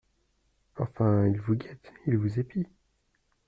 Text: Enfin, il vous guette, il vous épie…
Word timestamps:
Enfin, 0.77 1.27
il 1.27 1.39
vous 1.39 1.53
guette, 1.53 1.93
il 2.07 2.17
vous 2.17 2.39
épie… 2.39 2.65